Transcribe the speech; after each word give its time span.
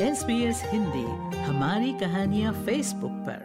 S 0.00 0.22
B 0.24 0.42
S 0.42 0.62
Hindi, 0.64 1.40
हमारी 1.42 1.92
कहानियाँ 1.92 2.52
Facebook 2.52 3.10
पर। 3.10 3.42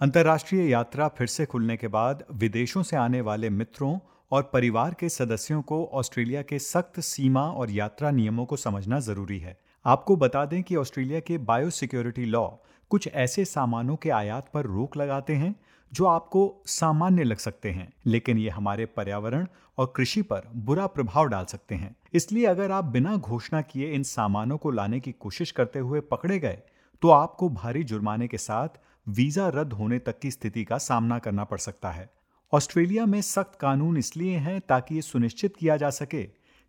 अंतर्राष्ट्रीय 0.00 0.70
यात्रा 0.70 1.08
फिर 1.08 1.26
से 1.26 1.46
खुलने 1.46 1.76
के 1.76 1.88
बाद 1.88 2.24
विदेशों 2.32 2.82
से 2.82 2.96
आने 2.96 3.20
वाले 3.20 3.50
मित्रों 3.50 3.98
और 4.32 4.42
परिवार 4.42 4.94
के 4.94 5.08
सदस्यों 5.08 5.62
को 5.62 5.84
ऑस्ट्रेलिया 5.92 6.42
के 6.42 6.58
सख्त 6.58 7.00
सीमा 7.00 7.42
और 7.42 7.70
यात्रा 7.70 8.10
नियमों 8.10 8.46
को 8.46 8.56
समझना 8.56 9.00
ज़रूरी 9.00 9.38
है। 9.38 9.58
आपको 9.84 10.16
बता 10.16 10.44
दें 10.44 10.62
कि 10.62 10.76
ऑस्ट्रेलिया 10.76 11.20
के 11.20 11.38
बायोसिक्योरिटी 11.38 12.24
लॉ 12.24 12.48
कुछ 12.90 13.08
ऐसे 13.08 13.44
सामानों 13.44 13.96
के 13.96 14.10
आयात 14.10 14.48
पर 14.54 14.64
रोक 14.64 14.96
लगाते 14.96 15.34
हैं 15.34 15.54
जो 15.94 16.06
आपको 16.06 16.62
सामान्य 16.66 17.24
लग 17.24 17.38
सकते 17.38 17.70
हैं, 17.70 17.92
लेकिन 18.06 18.38
ये 18.38 18.50
हमारे 18.50 18.86
पर्यावरण 18.86 19.46
और 19.78 19.92
कृषि 19.96 20.22
पर 20.22 20.48
बुरा 20.56 20.86
प्रभाव 20.86 21.26
डाल 21.26 21.44
सकते 21.44 21.74
हैं। 21.74 21.94
इसलिए 22.14 22.46
अगर 22.46 22.70
आप 22.70 22.84
बिना 22.84 23.16
घोषणा 23.16 23.60
किए 23.62 23.90
इन 23.92 24.02
सामानों 24.02 24.56
को 24.56 24.70
लाने 24.70 25.00
की 25.00 25.12
कोशिश 25.12 25.50
करते 25.50 25.78
हुए 25.78 26.00
पकड़े 26.02 26.38
गए 26.38 26.58
तो 27.02 27.10
आपको 27.10 27.48
भारी 27.50 27.82
जुर्माने 27.84 28.28
के 28.28 28.38
साथ 28.38 28.80
वीज़ा 29.08 29.48
रद्द 29.48 29.72
होने 29.72 29.98
तक 29.98 30.18
की 30.18 30.30
स्थिति 30.30 30.64
का 30.64 30.78
सामना 30.78 31.18
करना 31.18 31.44
पड़ 31.44 31.58
सकता 31.58 31.90
है। 31.90 32.08
ऑस्ट्रेलिया 32.52 33.06
में 33.06 33.20
सख्त 33.22 33.58
कानून 33.60 33.96
इसलिए 33.96 34.36
हैं 34.38 34.60
ताकि 34.60 34.94
ये 34.94 35.02
सुनिश्चित 35.02 35.56
किया 35.56 35.76
जा 35.76 35.90
सके 35.90 36.22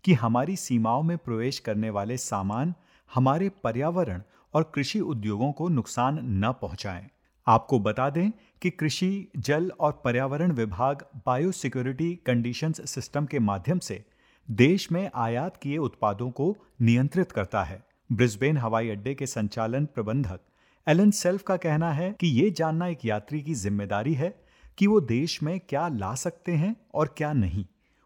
कि 0.06 0.14
हमारी 0.14 0.56
सीमाओं 0.56 1.04
में 1.04 1.18
प्रवेश 1.18 1.60
करने 1.60 1.90
वाले 1.90 2.18
सामान 2.18 2.74
हमारे 3.12 3.50
पर्यावरण 3.64 4.22
और 4.54 4.72
कृषि 4.76 5.00
उद्योगों 5.00 5.52
को 5.52 5.70
नुकसान 5.70 6.20
न 6.44 6.52
पहुंचाएँ। 6.62 7.08
आपको 7.48 7.80
बता 7.80 8.10
दें 8.10 8.32
कि 8.62 8.70
कृषि, 8.70 9.28
जल 9.38 9.72
और 9.80 10.02
पर्यावरण 10.06 10.52
विभाग 10.52 11.06
बायोसिक्योरिटी 11.26 12.14
कंडीशंस 12.26 12.90
सिस्टम 12.90 13.26
के 13.26 13.40
माध्यम 13.40 13.80
से 13.80 14.04
देश 14.50 14.92
में 14.92 15.10
आयात 15.16 15.58
किए 15.58 15.78
उत्पादों 15.78 16.30
को 16.32 16.56
नियंत्रित 16.82 17.32
करता 17.32 17.64
है। 17.64 17.84
ब्रिस्बेन 18.10 18.58
हवाई 18.58 18.90
अड्डे 18.90 19.14
के 19.14 19.26
संचालन 19.28 19.86
प्रबंधक 19.86 20.40
एलन 20.88 21.12
सेल्फ 21.12 21.42
का 21.42 21.58
कहना 21.58 21.92
है 21.92 22.12
कि 22.12 22.28
ये 22.28 22.50
जानना 22.52 22.88
एक 22.88 23.06
यात्री 23.06 23.42
की 23.42 23.54
ज़िम्मेदारी 23.54 24.14
है 24.14 24.34
कि 24.78 24.88
वो 24.88 25.00
देश 25.02 25.42
में 25.44 25.60
क्या 25.60 25.88
ला 25.88 26.14
सकते 26.16 26.52
हैं 26.52 26.76
और 26.94 27.14
क्या 27.18 27.32
नहीं। 27.34 27.66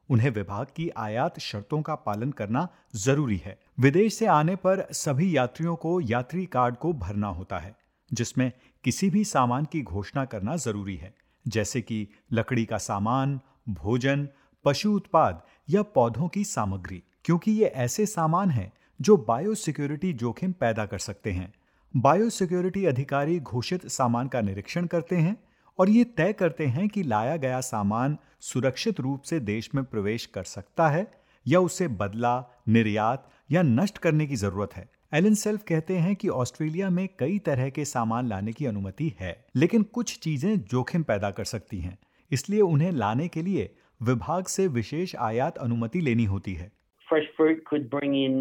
उन्हें 0.10 0.30
विभाग 0.30 0.68
की 0.76 0.90
आयात 0.98 1.40
शर्तों 1.40 1.82
का 1.82 1.96
पालन 1.96 2.32
करना 2.32 2.68
ज़रूरी 2.96 3.38
है। 3.38 3.58
विदेश 3.80 4.14
से 4.14 4.26
आने 4.26 4.56
पर 4.56 4.88
सभी 4.94 5.36
यात्रियों 5.38 5.76
को 5.76 6.00
यात्री 6.02 6.46
कार्ड 6.46 6.76
को 6.76 6.94
भरना 6.94 7.28
होता 7.28 7.60
है। 7.60 7.76
जिसमें 8.14 8.52
किसी 8.84 9.10
भी 9.10 9.24
सामान 9.24 9.66
की 9.66 9.82
घोषणा 9.82 10.26
करना 10.26 10.56
ज़रूरी 10.56 10.96
है, 10.96 11.14
जैसे 11.46 11.82
कि 11.82 12.08
लकड़ी 12.34 12.66
का 12.66 12.78
सामान, 12.78 13.40
भोजन, 13.70 14.28
पशु 14.66 14.94
उत्पाद 14.94 15.42
या 15.70 15.82
पौधों 15.82 16.28
की 16.28 16.44
सामग्री, 16.44 17.04
क्योंकि 17.26 17.52
ये 17.52 17.66
ऐसे 17.66 18.06
सामान 18.06 18.50
हैं 18.50 18.72
जो 19.02 19.18
बायोसिक्योरिटी 19.18 20.14
जोखिम 20.14 20.52
पैदा 20.52 20.86
कर 20.86 21.00
सकते 21.00 21.32
हैं। 21.32 21.54
बायो 21.96 22.30
सिक्योरिटी 22.30 22.86
अधिकारी 22.86 23.40
घोषित 23.40 23.88
सामान 23.88 24.28
का 24.28 24.42
निरीक्षण 24.42 24.86
करते 24.86 25.16
हैं 25.16 25.36
और 25.80 25.90
ये 25.90 26.04
तय 26.04 26.34
करते 26.34 26.66
हैं 26.66 26.88
कि 26.90 27.04
लाया 27.04 27.38
गया 27.38 27.62
सामान 27.62 28.18
सुरक्षित 28.40 29.00
रूप 29.00 29.22
से 29.22 29.40
देश 29.40 29.70
में 29.76 29.84
प्रवेश 29.84 30.26
कर 30.26 30.44
सकता 30.44 30.90
है 30.90 31.06
या 31.48 31.60
उसे 31.60 31.88
बदला, 31.88 32.46
निर्यात 32.68 33.30
या 33.52 33.62
नष्ट 33.62 33.98
करने 33.98 34.28
की 34.28 34.36
ज़रूरत 34.36 34.74
है। 34.74 34.90
एलन 35.14 35.34
सेल्फ 35.34 35.62
कहते 35.68 35.96
हैं 35.98 36.16
कि 36.16 36.28
ऑस्ट्रेलिया 36.30 36.90
में 36.90 37.08
कई 37.20 37.38
तरह 37.46 37.70
के 37.76 37.86
सामान 37.86 38.28
लाने 38.28 38.52
की 38.54 38.66
अनुमति 38.66 39.12
है 39.20 39.36
लेकिन 39.56 39.84
कुछ 39.94 40.18
चीज़ें 40.20 40.60
जोखिम 40.72 41.04
पैदा 41.04 41.32
कर 41.40 41.44
सकती 41.52 41.80
हैं 41.80 41.98
इसलिए 42.32 42.62
उन्हें 42.62 42.92
लाने 42.92 43.28
के 43.28 43.42
लिए 43.42 43.70
विभाग 44.02 44.48
से 44.56 44.68
विशेष 44.76 45.16
आयात 45.30 45.58
अनुमति 45.58 46.02
लेनी 46.02 46.26
होती 46.34 46.54
है 46.54 46.72
Fresh 47.12 47.30
fruit 47.38 47.62
could 47.68 47.86
bring 47.92 48.12
in 48.16 48.34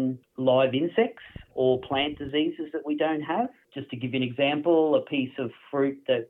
live 0.47 0.75
insects 0.79 1.29
or 1.55 1.69
plant 1.85 2.19
diseases 2.19 2.67
that 2.73 2.83
we 2.89 2.97
don't 2.97 3.25
have. 3.29 3.47
Just 3.75 3.87
to 3.93 3.97
give 4.01 4.13
you 4.13 4.19
an 4.19 4.25
example, 4.25 4.97
a 4.97 5.01
piece 5.07 5.39
of 5.43 5.55
fruit 5.71 6.03
that 6.09 6.27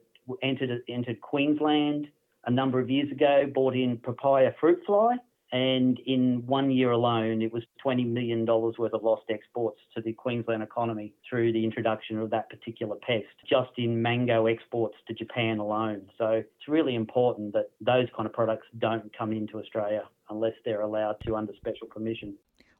entered 0.50 0.72
entered 0.98 1.20
Queensland 1.26 2.06
a 2.44 2.54
number 2.54 2.80
of 2.80 2.94
years 2.98 3.12
ago 3.18 3.34
brought 3.58 3.82
in 3.82 3.98
papaya 4.00 4.54
fruit 4.62 4.80
fly. 4.86 5.18
And 5.53 6.01
in 6.05 6.43
one 6.47 6.71
year 6.73 6.91
alone, 6.91 7.41
it 7.41 7.53
was 7.53 7.63
$20 7.87 8.05
million 8.11 8.45
worth 8.45 8.93
of 8.93 9.05
lost 9.05 9.27
exports 9.31 9.79
to 9.95 10.03
the 10.03 10.13
Queensland 10.13 10.65
economy 10.65 11.15
through 11.29 11.53
the 11.53 11.63
introduction 11.63 12.19
of 12.19 12.31
that 12.31 12.51
particular 12.51 12.97
pest, 12.97 13.37
just 13.49 13.71
in 13.79 14.03
mango 14.03 14.47
exports 14.47 14.97
to 15.07 15.15
Japan 15.15 15.59
alone. 15.59 16.01
So 16.19 16.27
it's 16.31 16.69
really 16.69 16.97
important 16.97 17.53
that 17.53 17.71
those 17.81 18.09
kind 18.17 18.27
of 18.27 18.33
products 18.33 18.67
don't 18.79 19.17
come 19.17 19.33
into 19.33 19.59
Australia 19.59 20.03
unless 20.29 20.55
they're 20.65 20.81
allowed 20.81 21.17
to 21.27 21.37
under 21.37 21.55
special 21.63 21.87
permission. 21.95 22.35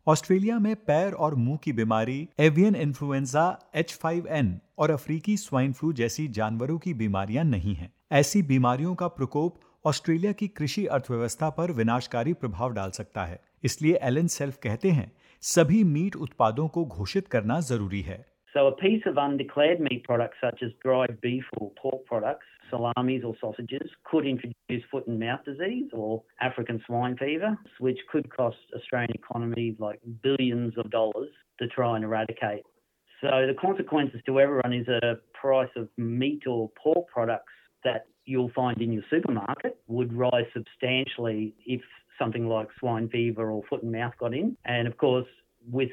Australia 0.09 0.59
में 0.59 0.77
पैर 0.77 1.13
और 1.13 1.35
मुंह 1.35 1.57
की 1.57 1.73
बीमारी 1.73 2.29
avian 2.39 2.75
influenza 2.75 3.45
H5N 3.77 4.51
और 4.79 4.91
अफ्रीकी 4.91 5.37
swine 5.37 5.73
flu 5.73 5.93
जैसी 5.93 6.29
जानवरों 6.29 6.79
की 6.79 6.95
बीमारियां 6.95 7.45
नहीं 7.45 7.75
हैं। 7.75 7.93
ऐसी 8.13 8.43
बीमारियों 8.43 8.95
का 8.95 9.09
प्रकोप 9.09 9.55
ऑस्ट्रेलिया 9.86 10.32
की 10.40 10.48
कृषि 10.48 10.86
अर्थव्यवस्था 10.86 11.50
पर 11.58 11.72
विनाशकारी 11.72 12.34
प्रभाव 12.42 12.74
डाल 12.74 12.90
सकता 12.92 13.24
है 13.26 13.40
इसलिए 13.66 14.00
एलन 14.04 14.28
सेल्फ 14.28 14.58
कहते 14.64 14.90
हैं 14.92 15.12
सभी 15.54 15.84
मीट 15.94 16.16
उत्पादों 16.26 16.68
को 16.68 16.86
घोषित 16.86 17.28
करना 17.28 17.60
ज़रूरी 17.72 18.02
है 18.02 18.26
So 18.54 18.62
a 18.68 18.72
piece 18.78 19.04
of 19.10 19.20
undeclared 19.22 19.82
meat 19.86 20.00
products 20.06 20.40
such 20.44 20.62
as 20.68 20.72
dried 20.84 21.12
beef 21.26 21.50
or 21.58 21.68
pork 21.82 22.00
products, 22.08 22.48
salamis 22.72 23.28
or 23.30 23.34
sausages 23.42 23.92
could 24.12 24.26
introduce 24.32 24.88
foot 24.94 25.06
and 25.12 25.20
mouth 25.20 25.44
disease 25.50 25.94
or 25.94 26.24
African 26.48 26.82
swine 26.88 27.16
fever, 27.20 27.52
which 27.88 28.02
could 28.12 28.32
cost 28.36 28.58
Australian 28.80 29.14
economy 29.20 29.68
like 29.86 30.02
billions 30.24 30.82
of 30.84 30.90
dollars 30.90 31.30
to 31.60 31.68
try 31.68 31.92
and 31.96 32.04
eradicate. 32.10 32.66
So 33.22 33.46
the 33.52 33.58
consequences 33.62 34.22
to 34.26 34.40
everyone 34.40 34.74
is 34.74 34.88
a 34.88 35.16
price 35.44 35.70
of 35.76 35.88
meat 35.98 36.48
or 36.48 36.72
pork 36.84 37.08
products 37.08 37.54
that 37.84 38.08
you'll 38.29 38.51
find 38.55 38.81
in 38.81 38.93
your 38.93 39.03
supermarket 39.11 39.77
would 39.89 40.13
rise 40.13 40.47
substantially 40.53 41.55
if 41.67 41.83
something 42.19 42.49
like 42.49 42.69
swine 42.79 43.09
fever 43.09 43.51
or 43.51 43.63
foot 43.69 43.83
and 43.83 43.93
mouth 43.93 44.15
got 44.19 44.35
in. 44.35 44.57
And 44.65 44.89
of 44.89 44.97
course, 44.97 45.27
with 45.71 45.91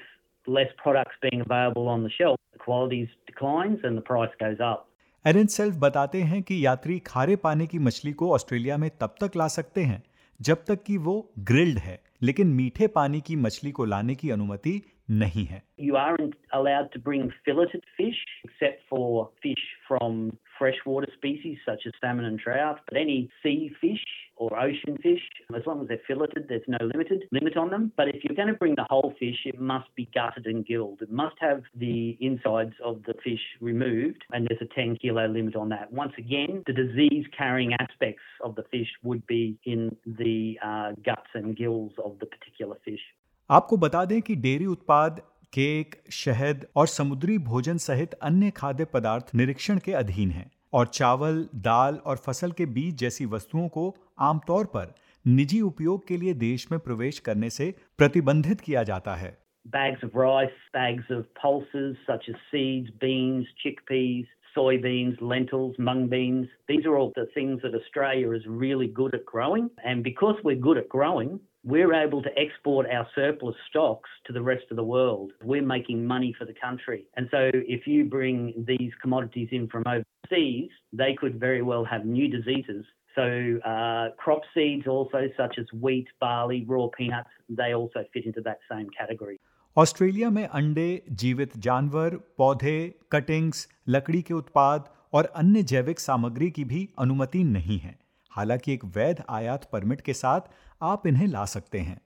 less 0.48 0.72
products 0.78 1.16
being 1.22 1.42
available 1.42 1.88
on 1.88 2.04
the 2.04 2.10
shelf, 2.10 2.38
the 2.54 2.60
quality 2.60 3.10
declines 3.26 3.80
and 3.84 3.98
the 3.98 4.02
price 4.02 4.34
goes 4.40 4.60
up. 4.72 4.88
Aaron 5.28 5.46
Self 5.54 5.76
बताते 5.80 6.22
हैं 6.30 6.42
कि 6.44 6.66
यात्री 6.66 6.98
खारे 7.08 7.36
पानी 7.44 7.66
की 7.68 7.80
मछली 7.80 8.12
को 8.22 8.32
Australia 8.34 8.78
में 8.78 8.90
तब 9.02 9.16
तक 9.22 9.36
ला 9.38 9.48
सकते 9.56 9.82
हैं 9.84 10.02
जब 10.40 10.64
तक 10.68 10.84
कि 10.84 10.98
वो 11.08 11.14
ग्रिल्ड 11.50 11.80
है 11.80 12.00
लेकिन 12.24 12.48
मीठे 12.54 12.88
पानी 12.96 13.22
की 13.28 13.36
मछली 13.36 13.72
को 13.72 13.86
लाने 13.86 14.16
की 14.16 14.30
अनुमति 14.30 14.82
नहीं 15.12 15.46
है 15.46 15.62
You 15.80 16.00
aren't 16.06 16.34
allowed 16.60 16.90
to 16.96 17.02
bring 17.10 17.30
filleted 17.46 17.86
fish 18.00 18.24
except 18.48 18.82
for 18.90 19.30
fish 19.46 19.65
from 19.96 20.38
freshwater 20.58 21.08
species 21.16 21.58
such 21.66 21.82
as 21.88 21.94
salmon 22.00 22.26
and 22.26 22.40
trout, 22.40 22.80
but 22.88 22.98
any 22.98 23.30
sea 23.42 23.72
fish 23.82 24.04
or 24.36 24.60
ocean 24.60 24.98
fish, 25.02 25.22
as 25.56 25.62
long 25.66 25.82
as 25.82 25.88
they're 25.88 26.02
filleted, 26.08 26.46
there's 26.50 26.68
no 26.68 26.78
limited 26.82 27.24
limit 27.32 27.58
on 27.58 27.70
them. 27.70 27.92
But 27.98 28.10
if 28.10 28.24
you're 28.24 28.36
going 28.36 28.48
to 28.48 28.56
bring 28.56 28.76
the 28.76 28.86
whole 28.90 29.14
fish, 29.20 29.38
it 29.46 29.60
must 29.60 29.94
be 29.96 30.10
gutted 30.14 30.46
and 30.46 30.66
gilled. 30.66 31.02
It 31.02 31.12
must 31.12 31.36
have 31.40 31.64
the 31.76 32.18
insides 32.20 32.74
of 32.84 33.02
the 33.08 33.14
fish 33.24 33.42
removed, 33.60 34.24
and 34.34 34.48
there's 34.48 34.62
a 34.62 34.74
10 34.74 34.98
kilo 35.02 35.28
limit 35.28 35.56
on 35.56 35.70
that. 35.70 35.92
Once 35.92 36.14
again, 36.18 36.64
the 36.68 36.74
disease 36.74 37.26
carrying 37.38 37.74
aspects 37.74 38.24
of 38.44 38.56
the 38.56 38.64
fish 38.72 38.88
would 39.04 39.26
be 39.28 39.58
in 39.66 39.96
the 40.06 40.58
uh, 40.64 40.92
guts 41.04 41.30
and 41.34 41.56
gills 41.56 41.92
of 42.04 42.20
the 42.20 42.26
particular 42.26 42.78
fish. 42.86 43.02
आपको 43.52 43.78
बता 43.78 44.04
दें 44.06 44.22
कि 44.22 44.36
dairy 44.44 44.66
उत्पाद 44.74 45.20
cake 45.57 45.95
शहद 46.11 46.67
और 46.77 46.87
समुद्री 46.87 47.39
भोजन 47.39 47.77
सहित 47.77 48.13
अन्य 48.13 48.51
खाद्य 48.51 48.85
पदार्थ 48.85 49.31
निरीक्षण 49.35 49.79
के 49.79 49.93
अधीन 49.93 50.31
हैं 50.31 50.51
और 50.73 50.87
चावल 50.87 51.49
दाल 51.55 51.95
और 51.95 52.17
फ़सल 52.17 52.53
के 52.53 52.67
बीज 52.67 52.95
जैसी 52.95 53.27
वस्तुओं 53.27 53.69
को 53.69 53.97
आमतौर 54.19 54.65
पर 54.65 54.95
निजी 55.27 55.61
उपयोग 55.61 56.07
के 56.09 56.17
लिए 56.17 56.35
देश 56.35 56.67
में 56.73 56.81
प्रवेश 56.81 57.19
करने 57.19 57.51
से 57.51 57.75
प्रतिबंधित 57.99 58.61
किया 58.61 58.83
जाता 58.83 59.15
है। 59.15 59.39
Bags 59.67 60.05
of 60.05 60.19
rice, 60.19 60.59
bags 60.75 61.09
of 61.11 61.25
pulses 61.41 61.97
such 62.11 62.29
as 62.33 62.45
seeds, 62.51 62.93
beans, 63.05 63.47
chickpeas, 63.63 64.36
soybeans, 64.57 65.21
lentils, 65.21 65.77
mung 65.79 66.09
beans. 66.09 66.49
These 66.69 66.87
are 66.87 66.97
all 66.97 67.13
the 67.15 67.29
things 67.35 67.61
that 67.63 67.75
Australia 67.75 68.33
is 68.33 68.43
really 68.47 68.87
good 68.87 69.15
at 69.15 69.25
growing. 69.25 69.71
And 69.85 70.03
because 70.03 70.37
we're 70.43 70.57
good 70.57 70.79
at 70.79 70.89
growing, 70.89 71.41
we're 71.65 71.95
able 71.95 72.23
to 72.23 72.31
export 72.39 72.87
our 72.91 73.07
surplus 73.15 73.57
stocks 73.69 74.09
to 74.27 74.33
the 74.33 74.41
rest 74.41 74.65
of 74.71 74.77
the 74.77 74.85
world. 74.85 75.33
We're 75.43 75.67
making 75.67 76.07
money 76.07 76.35
for 76.39 76.45
the 76.45 76.55
country. 76.55 77.07
And 77.17 77.29
so 77.31 77.51
if 77.53 77.87
you 77.87 78.05
bring 78.05 78.65
these 78.67 78.93
commodities 79.03 79.49
in 79.51 79.69
from 79.69 79.83
overseas, 79.87 80.71
they 80.93 81.17
could 81.19 81.41
very 81.41 81.63
well 81.63 81.85
have 81.85 82.05
new 82.05 82.29
diseases. 82.29 82.85
So 83.17 83.59
uh, 83.65 84.11
crop 84.17 84.43
seeds 84.55 84.87
also, 84.87 85.23
such 85.37 85.57
as 85.59 85.67
wheat, 85.73 86.07
barley, 86.21 86.65
raw 86.69 86.87
peanuts, 86.97 87.31
they 87.49 87.75
also 87.75 88.05
fit 88.13 88.27
into 88.27 88.43
that 88.43 88.59
same 88.71 88.89
category. 88.97 89.41
Australia 89.77 90.31
में 90.31 90.47
अंडे, 90.47 91.03
जीवित 91.11 91.57
जानवर, 91.57 92.15
पौधे, 92.39 92.95
cuttings, 93.13 93.69
लकड़ी 93.89 94.23
के 94.23 94.35
उत्पाद 94.35 94.85
और 95.13 95.25
अन्य 95.37 95.63
जैविक 95.63 96.01
सामग्री 96.01 96.51
की 96.51 96.65
भी 96.65 96.89
अनुमति 96.99 97.45
नहीं 97.45 97.79
है 97.79 97.99
हालाँकि 98.31 98.73
एक 98.73 98.85
वैध 98.85 99.23
आयात 99.31 99.69
परमिट 99.73 100.01
के 100.01 100.13
साथ 100.13 100.41
आप 100.83 101.07
इन्हें 101.07 101.27
ला 101.27 101.45
सकते 101.45 101.79
हैं 101.79 102.01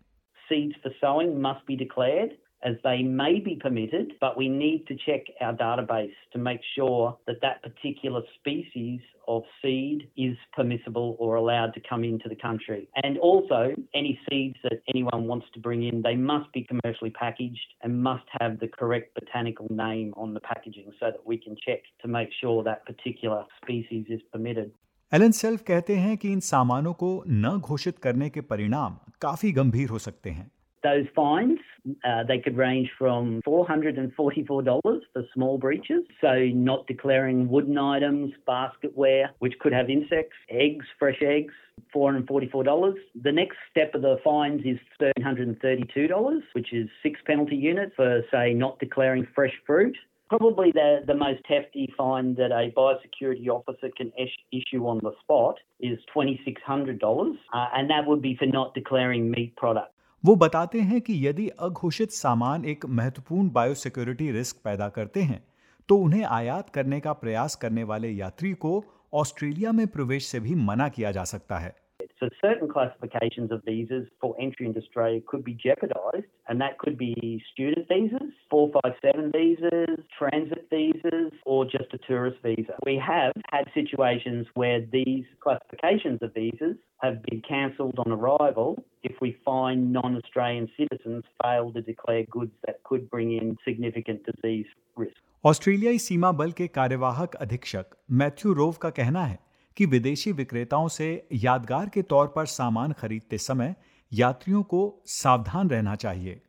Seeds 0.49 0.79
for 0.85 0.93
sowing 0.97 1.33
must 1.43 1.65
be 1.69 1.77
declared. 1.77 2.31
as 2.66 2.76
they 2.84 3.04
may 3.04 3.40
be 3.40 3.56
permitted, 3.56 4.14
but 4.20 4.36
we 4.36 4.50
need 4.50 4.86
to 4.88 4.96
check 4.96 5.22
our 5.40 5.54
database 5.54 6.16
to 6.34 6.40
make 6.40 6.62
sure 6.76 7.16
that 7.28 7.42
that 7.42 7.62
particular 7.62 8.22
species 8.40 9.00
of 9.28 9.44
seed 9.62 10.10
is 10.18 10.36
permissible 10.56 11.16
or 11.20 11.36
allowed 11.36 11.74
to 11.76 11.82
come 11.88 12.04
into 12.04 12.28
the 12.28 12.36
country. 12.36 12.88
And 13.04 13.20
also, 13.20 13.76
any 13.94 14.20
seeds 14.28 14.58
that 14.64 14.82
anyone 14.94 15.28
wants 15.28 15.46
to 15.54 15.60
bring 15.60 15.84
in, 15.84 16.02
they 16.02 16.16
must 16.16 16.52
be 16.54 16.64
commercially 16.64 17.12
packaged 17.12 17.70
and 17.84 18.02
must 18.02 18.26
have 18.40 18.60
the 18.60 18.68
correct 18.68 19.14
botanical 19.14 19.68
name 19.70 20.14
on 20.18 20.34
the 20.34 20.40
packaging 20.40 20.92
so 21.00 21.12
that 21.12 21.26
we 21.26 21.38
can 21.38 21.56
check 21.66 21.82
to 22.02 22.08
make 22.08 22.30
sure 22.42 22.64
that 22.64 22.86
particular 22.86 23.46
species 23.62 24.06
is 24.10 24.22
permitted. 24.34 24.72
Alan 25.14 25.32
Self 25.32 25.62
कहते 25.68 25.96
हैं 25.96 26.18
कि 26.18 26.32
इन 26.34 26.40
सामानों 26.40 26.94
को 26.94 27.10
न 27.28 27.58
घोषित 27.60 27.98
करने 28.04 28.30
के 28.30 28.42
परिणाम 28.52 28.98
काफी 29.22 29.52
गंभीर 29.52 29.90
हो 29.90 30.00
सकते 30.00 30.30
हैं 30.30 30.52
those 30.83 31.05
fines, 31.15 31.59
uh, 32.05 32.25
they 32.27 32.39
could 32.39 32.57
range 32.57 32.91
from 32.99 33.43
$444 33.47 34.65
for 34.83 35.01
small 35.35 35.59
breaches, 35.59 36.05
so 36.21 36.47
not 36.55 36.87
declaring 36.87 37.51
wooden 37.51 37.77
items, 37.77 38.33
basketware, 38.49 39.27
which 39.41 39.59
could 39.61 39.75
have 39.75 39.91
insects, 39.91 40.37
eggs, 40.49 40.87
fresh 40.99 41.21
eggs, 41.21 41.53
$444. 41.95 42.95
The 43.23 43.33
next 43.33 43.57
step 43.71 43.95
of 43.95 44.03
the 44.03 44.17
fines 44.25 44.63
is 44.65 44.79
$332, 45.19 46.41
which 46.55 46.73
is 46.73 46.89
six 47.03 47.21
penalty 47.27 47.57
units 47.57 47.93
for, 47.97 48.23
say, 48.31 48.55
not 48.55 48.79
declaring 48.79 49.27
fresh 49.35 49.55
fruit. 49.67 49.97
Probably 50.31 50.71
the, 50.73 51.01
the 51.07 51.15
most 51.15 51.41
hefty 51.47 51.93
fine 51.99 52.37
that 52.37 52.53
a 52.53 52.71
biosecurity 52.71 53.49
officer 53.49 53.91
can 53.97 54.13
issue 54.53 54.87
on 54.87 55.01
the 55.03 55.13
spot 55.21 55.57
is 55.81 55.99
$2,600, 56.15 57.33
uh, 57.53 57.67
and 57.75 57.91
that 57.91 58.07
would 58.07 58.23
be 58.23 58.37
for 58.37 58.47
not 58.47 58.73
declaring 58.73 59.31
meat 59.31 59.57
products. 59.57 59.93
वो 60.25 60.35
बताते 60.37 60.81
हैं 60.81 61.01
कि 61.01 61.15
यदि 61.27 61.49
अघोषित 61.59 62.11
सामान 62.11 62.65
एक 62.65 62.85
महत्वपूर्ण 62.87 63.51
biosecurity 63.51 64.31
risk 64.33 64.57
पैदा 64.65 64.89
करते 64.89 65.21
हैं 65.21 65.43
तो 65.89 65.97
उन्हें 65.97 66.25
आयात 66.25 66.71
करने 66.71 66.99
का 67.01 67.13
प्रयास 67.13 67.55
करने 67.63 67.85
वाले 67.85 68.09
यात्री 68.09 68.53
को 68.65 68.73
ऑस्ट्रेलिया 69.21 69.73
में 69.73 69.87
प्रवेश 69.87 70.27
से 70.27 70.41
भी 70.41 70.55
मना 70.67 70.89
किया 70.89 71.13
जा 71.13 71.25
सकता 71.25 71.59
है 71.59 71.75
So 72.21 72.29
certain 72.39 72.69
classifications 72.69 73.53
of 73.55 73.61
visas 73.65 74.09
for 74.23 74.29
entry 74.39 74.67
into 74.67 74.81
Australia 74.81 75.21
could 75.27 75.43
be 75.43 75.55
jeopardised, 75.55 76.27
and 76.49 76.61
that 76.61 76.77
could 76.83 76.99
be 76.99 77.15
student 77.51 77.89
visas, 77.93 78.35
457 78.51 79.31
visas, 79.37 79.95
transit 80.19 80.67
visas, 80.75 81.33
or 81.47 81.65
just 81.67 81.95
a 81.95 82.01
tourist 82.09 82.43
visa. 82.43 82.77
We 82.85 82.97
have 82.99 83.33
had 83.55 83.73
situations 83.73 84.53
where 84.55 84.83
these 84.93 85.25
classifications 85.47 86.21
of 86.21 86.35
visas 86.35 86.77
have 87.03 87.23
been 87.23 87.41
cancelled 87.43 87.99
on 87.99 88.13
arrival 88.13 88.77
if 89.03 89.21
we 89.23 89.31
find 89.45 89.93
non-Australian 89.93 90.69
citizens 90.77 91.25
fail 91.43 91.73
to 91.73 91.83
declare 91.83 92.25
goods 92.31 92.53
that 92.67 92.83
could 92.85 93.09
bring 93.11 93.33
in 93.33 93.57
significant 93.65 94.25
disease 94.25 94.67
risk. 94.97 95.17
ऑस्ट्रेलियाई 95.45 95.99
सीमा 95.99 96.31
बल 96.33 96.51
के 96.53 96.67
कार्यवाहक 96.69 97.35
अधीक्षक 97.43 97.97
Matthew 98.23 98.53
row 98.55 98.73
का 98.83 98.91
कहना 98.91 99.25
है 99.27 99.39
कि 99.77 99.87
विदेशी 99.87 100.33
विक्रेताओं 100.33 100.89
से 100.89 101.09
यादगार 101.45 101.89
के 101.95 102.03
तौर 102.03 102.27
पर 102.37 102.47
सामान 102.55 102.93
खरीदते 102.93 103.39
समय 103.39 103.75
यात्रियों 104.13 104.63
को 104.73 104.81
सावधान 105.07 105.71
रहना 105.71 105.95
चाहिए 105.95 106.41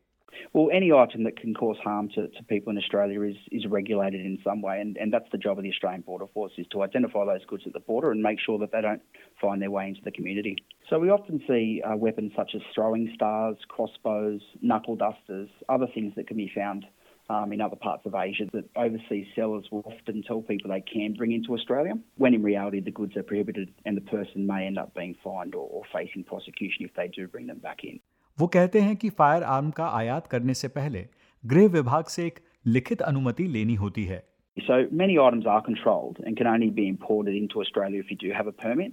Well, 0.53 0.69
any 0.73 0.91
item 0.91 1.23
that 1.23 1.37
can 1.37 1.53
cause 1.53 1.77
harm 1.83 2.09
to, 2.15 2.27
to 2.27 2.43
people 2.49 2.71
in 2.71 2.77
Australia 2.77 3.21
is, 3.21 3.35
is 3.51 3.65
regulated 3.67 4.21
in 4.21 4.37
some 4.43 4.61
way, 4.61 4.81
and, 4.81 4.97
and 4.97 5.11
that's 5.13 5.29
the 5.31 5.37
job 5.37 5.57
of 5.57 5.63
the 5.63 5.71
Australian 5.71 6.01
Border 6.01 6.27
Force, 6.33 6.53
is 6.57 6.67
to 6.71 6.83
identify 6.83 7.25
those 7.25 7.45
goods 7.45 7.63
at 7.65 7.73
the 7.73 7.79
border 7.79 8.11
and 8.11 8.21
make 8.21 8.39
sure 8.39 8.59
that 8.59 8.71
they 8.71 8.81
don't 8.81 9.01
find 9.39 9.61
their 9.61 9.71
way 9.71 9.87
into 9.87 10.01
the 10.03 10.11
community. 10.11 10.57
So 10.89 10.99
we 10.99 11.09
often 11.09 11.41
see 11.47 11.81
uh, 11.81 11.95
weapons 11.95 12.33
such 12.35 12.51
as 12.55 12.61
throwing 12.75 13.11
stars, 13.15 13.57
crossbows, 13.67 14.41
knuckle 14.61 14.95
dusters, 14.95 15.49
other 15.69 15.87
things 15.93 16.13
that 16.15 16.27
can 16.27 16.37
be 16.37 16.51
found 16.53 16.85
um, 17.29 17.53
in 17.53 17.61
other 17.61 17.77
parts 17.77 18.05
of 18.05 18.13
Asia 18.13 18.43
that 18.51 18.65
overseas 18.75 19.27
sellers 19.35 19.65
will 19.71 19.83
often 19.85 20.21
tell 20.23 20.41
people 20.41 20.69
they 20.69 20.81
can 20.81 21.13
bring 21.13 21.31
into 21.31 21.53
Australia, 21.53 21.93
when 22.17 22.33
in 22.33 22.43
reality 22.43 22.81
the 22.81 22.91
goods 22.91 23.15
are 23.15 23.23
prohibited 23.23 23.73
and 23.85 23.95
the 23.95 24.01
person 24.01 24.45
may 24.45 24.65
end 24.65 24.77
up 24.77 24.93
being 24.93 25.15
fined 25.23 25.55
or, 25.55 25.67
or 25.69 25.83
facing 25.93 26.23
prosecution 26.23 26.83
if 26.85 26.93
they 26.95 27.07
do 27.07 27.27
bring 27.27 27.47
them 27.47 27.59
back 27.59 27.83
in. 27.83 27.99
वो 28.37 28.47
कहते 28.47 28.79
हैं 28.81 28.95
कि 28.95 29.09
fire 29.19 29.43
arm 29.43 29.69
का 29.71 29.87
आयात 29.97 30.27
करने 30.27 30.53
से 30.53 30.67
पहले 30.69 31.05
गृह 31.43 31.67
विभाग 31.69 32.05
से 32.07 32.25
एक 32.27 32.39
लिखित 32.67 33.01
अनुमति 33.01 33.47
लेनी 33.47 33.75
होती 33.75 34.03
है 34.05 34.23
So 34.57 34.77
many 34.91 35.13
items 35.17 35.45
are 35.45 35.61
controlled 35.61 36.17
and 36.19 36.37
can 36.37 36.47
only 36.47 36.69
be 36.69 36.85
imported 36.85 37.35
into 37.35 37.61
Australia 37.61 37.99
if 37.99 38.09
you 38.11 38.17
do 38.17 38.31
have 38.31 38.47
a 38.47 38.51
permit. 38.53 38.91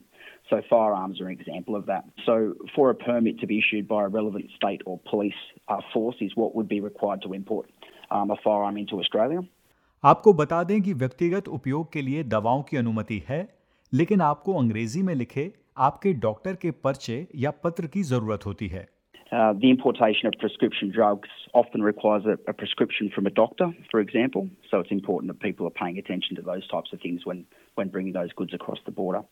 So 0.50 0.61
firearms 0.69 1.20
are 1.20 1.26
an 1.26 1.32
example 1.32 1.75
of 1.75 1.87
that. 1.87 2.05
So 2.26 2.37
for 2.75 2.90
a 2.90 2.94
permit 2.94 3.40
to 3.40 3.46
be 3.46 3.58
issued 3.58 3.88
by 3.88 4.05
a 4.05 4.08
relevant 4.08 4.52
state 4.52 4.82
or 4.87 5.00
police 5.11 5.40
uh, 5.69 5.81
force 5.93 6.20
is 6.20 6.37
what 6.37 6.55
would 6.55 6.69
be 6.69 6.81
required 6.81 7.23
to 7.23 7.32
import 7.32 7.67
um, 8.11 8.31
a 8.31 8.37
firearm 8.44 8.79
into 8.79 9.00
Australia. 9.00 9.43
आपको 10.05 10.32
बता 10.32 10.62
दें 10.64 10.81
कि 10.82 10.93
व्यक्तिगत 10.94 11.49
उपयोग 11.49 11.93
के 11.93 12.02
लिए 12.02 12.23
दवाओं 12.35 12.62
की 12.62 12.76
अनुमति 12.76 13.23
है 13.29 13.40
लेकिन 13.93 14.20
आपको 14.20 14.55
अंग्रेज़ी 14.58 15.02
में 15.02 15.14
लिखे 15.14 15.50
आपके 15.79 16.12
डॉक्टर 16.26 16.55
के 16.62 16.70
पर्चे 16.85 17.26
या 17.37 17.50
पत्र 17.64 17.87
की 17.87 18.02
ज़रूरत 18.02 18.46
होती 18.46 18.69
है 18.69 18.87
Uh, 19.34 19.52
the 19.60 19.70
importation 19.72 20.28
of 20.28 20.34
prescription 20.38 20.92
drugs 20.92 21.28
often 21.56 21.81
requires 21.81 22.24
a, 22.24 22.38
a, 22.48 22.54
prescription 22.54 23.10
from 23.16 23.25
a 23.25 23.31
doctor, 23.31 23.68
for 23.90 24.00
example. 24.00 24.48
So 24.70 24.80
it's 24.80 24.92
important 24.92 25.31
that 25.31 25.40
people 25.40 25.66
are 25.66 25.72
paying 25.72 25.98
attention 25.98 26.36
to 26.36 26.44
those 26.44 26.68
types 26.68 26.94
of 26.94 27.02
things 27.02 27.25
when, 27.25 27.46
when 27.74 27.88
bringing 27.88 28.14
those 28.14 28.31
goods 28.34 28.54
across 28.54 28.78
the 28.86 28.92
border. 28.92 29.24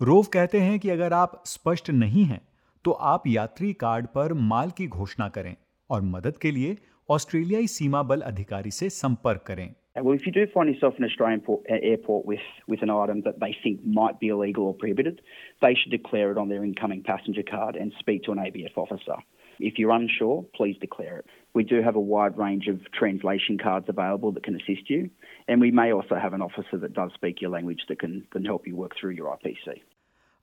Rove 0.00 0.24
कहते 0.32 0.58
हैं 0.60 0.78
कि 0.78 0.90
अगर 0.90 1.12
आप 1.12 1.42
स्पष्ट 1.46 1.90
नहीं 1.90 2.24
हैं, 2.24 2.40
तो 2.84 2.90
आप 3.12 3.26
यात्री 3.26 3.72
कार्ड 3.80 4.06
पर 4.14 4.32
माल 4.52 4.70
की 4.78 4.86
घोषणा 4.86 5.28
करें 5.36 5.54
और 5.90 6.02
मदद 6.14 6.38
के 6.42 6.50
लिए 6.50 6.76
ऑस्ट्रेलियाई 7.10 7.66
सीमा 7.74 8.02
बल 8.12 8.20
अधिकारी 8.30 8.70
से 8.70 8.90
संपर्क 9.02 9.44
करें 9.46 9.68
Well, 10.02 10.14
if 10.14 10.26
you 10.26 10.32
do 10.32 10.46
find 10.46 10.72
yourself 10.72 10.98
in 10.98 11.02
an 11.02 11.10
Australian 11.10 11.40
port, 11.40 11.64
uh, 11.68 11.74
airport 11.82 12.24
with, 12.24 12.44
with 12.68 12.82
an 12.82 12.90
item 12.90 13.22
that 13.22 13.40
they 13.40 13.56
think 13.62 13.80
might 13.84 14.20
be 14.20 14.28
illegal 14.28 14.66
or 14.66 14.74
prohibited, 14.74 15.20
they 15.60 15.74
should 15.74 15.90
declare 15.90 16.30
it 16.30 16.38
on 16.38 16.48
their 16.48 16.62
incoming 16.62 17.02
passenger 17.02 17.42
card 17.42 17.74
and 17.74 17.92
speak 17.98 18.22
to 18.24 18.32
an 18.32 18.38
ABF 18.38 18.76
officer. 18.76 19.16
If 19.59 19.79
you're 19.79 19.91
unsure, 19.91 20.45
please 20.55 20.77
declare 20.79 21.19
it. 21.19 21.25
We 21.55 21.63
do 21.63 21.81
have 21.81 21.95
a 21.95 21.99
wide 22.01 22.37
range 22.37 22.67
of 22.67 22.79
translation 22.91 23.57
cards 23.57 23.87
available 23.87 24.31
that 24.33 24.43
can 24.43 24.55
assist 24.55 24.89
you, 24.89 25.09
and 25.47 25.61
we 25.61 25.71
may 25.71 25.91
also 25.93 26.15
have 26.15 26.33
an 26.33 26.41
officer 26.41 26.77
that 26.77 26.93
does 26.93 27.11
speak 27.13 27.41
your 27.41 27.51
language 27.51 27.85
that 27.89 27.99
can, 27.99 28.25
can 28.31 28.45
help 28.45 28.67
you 28.67 28.75
work 28.75 28.95
through 28.99 29.15
your 29.21 29.35
IPC. 29.37 29.79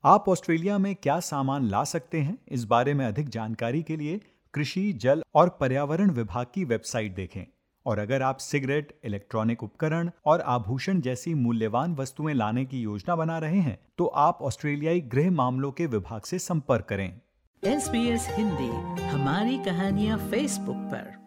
आप 0.03 0.29
Australia 0.29 0.77
में 0.77 0.93
क्या 0.95 1.19
सामान 1.19 1.67
ला 1.69 1.83
सकते 1.83 2.19
हैं 2.19 2.37
इस 2.51 2.63
बारे 2.65 2.93
में 2.93 3.05
अधिक 3.05 3.29
जानकारी 3.29 3.81
के 3.83 3.97
लिए 3.97 4.19
कृषि 4.53 4.91
जल 4.93 5.21
और 5.35 5.49
पर्यावरण 5.59 6.11
विभाग 6.11 6.45
की 6.53 6.63
वेबसाइट 6.65 7.15
देखें 7.15 7.43
और 7.85 7.99
अगर 7.99 8.21
आप 8.21 8.37
सिगरेट 8.37 8.91
इलेक्ट्रॉनिक 9.05 9.63
उपकरण 9.63 10.09
और 10.25 10.41
आभूषण 10.41 11.01
जैसी 11.01 11.33
मूल्यवान 11.33 11.95
वस्तुएँ 11.95 12.33
लाने 12.33 12.65
की 12.65 12.81
योजना 12.81 13.15
बना 13.15 13.37
रहे 13.39 13.59
हैं 13.59 13.77
तो 13.97 14.05
आप 14.05 14.41
ऑस्ट्रेलियाई 14.41 15.01
गृह 15.01 15.31
मामलों 15.31 15.71
के 15.71 15.85
विभाग 15.85 16.21
से 16.21 16.39
संपर्क 16.39 16.85
करें 16.85 17.11
एस 17.63 17.89
हिंदी 18.29 19.01
हमारी 19.05 19.57
कहानियाँ 19.57 20.17
फेसबुक 20.17 20.75
पर। 20.75 21.20